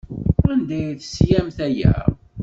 Anda 0.51 0.75
ay 0.81 0.95
teslam 1.01 1.47
aya? 1.65 1.93